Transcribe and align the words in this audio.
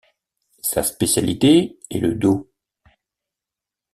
Sa 0.63 0.81
spécialité 0.81 1.77
est 1.91 1.99
le 1.99 2.15
dos. 2.15 2.49